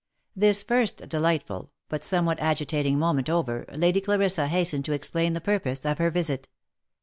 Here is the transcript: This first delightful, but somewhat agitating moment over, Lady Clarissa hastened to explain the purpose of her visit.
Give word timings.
This 0.35 0.63
first 0.63 1.07
delightful, 1.09 1.69
but 1.87 2.03
somewhat 2.03 2.39
agitating 2.39 2.97
moment 2.97 3.29
over, 3.29 3.65
Lady 3.71 4.01
Clarissa 4.01 4.47
hastened 4.47 4.83
to 4.85 4.93
explain 4.93 5.33
the 5.33 5.39
purpose 5.41 5.85
of 5.85 5.99
her 5.99 6.09
visit. 6.09 6.47